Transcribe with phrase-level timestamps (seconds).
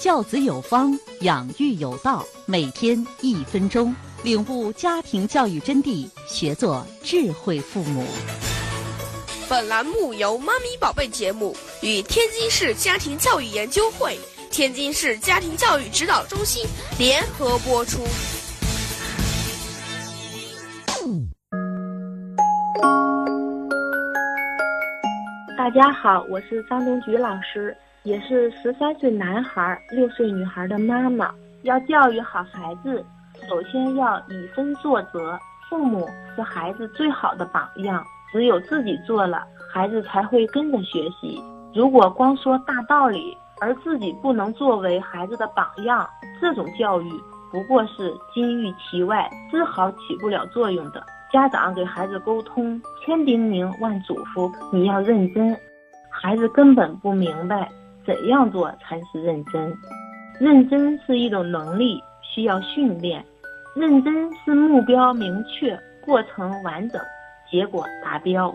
[0.00, 2.24] 教子有方，养育有道。
[2.44, 8.04] 每天一分钟，领悟家庭教育真谛，学做智慧父母。
[9.48, 14.18] 本栏目由“妈咪宝贝”节目与天津市家庭教育研究会、
[14.50, 16.66] 天津市家庭教育指导中心
[16.98, 18.02] 联合播出。
[25.56, 27.76] 大家好，我是张东菊老师，
[28.06, 31.34] 也是十三岁男孩、六岁女孩的妈妈。
[31.62, 33.04] 要教育好孩子，
[33.48, 35.36] 首先要以身作则，
[35.68, 38.04] 父母是孩子最好的榜样。
[38.30, 39.42] 只有自己做了，
[39.72, 41.42] 孩子才会跟着学习。
[41.74, 46.08] 如果光说大道理，而自己不能作为孩子的榜样，
[46.40, 47.10] 这种教育
[47.50, 51.04] 不过是金玉其外，丝毫起不了作用的。
[51.32, 55.56] 家长给孩子沟通，千叮咛万嘱咐，你要认真。
[56.08, 57.68] 孩子根本不明白
[58.06, 59.74] 怎样做才是认真。
[60.38, 63.24] 认真是一种能力，需要训练。
[63.74, 67.00] 认真是目标明确，过程完整，
[67.50, 68.54] 结果达标。